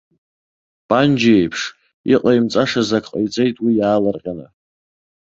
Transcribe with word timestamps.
Панџьа 0.87 1.33
иеиԥш, 1.35 1.61
иҟаимҵашаз 2.13 2.89
ак 2.97 3.05
ҟаиҵеит 3.11 3.57
уи 3.65 3.73
иаалырҟьаны. 3.79 4.47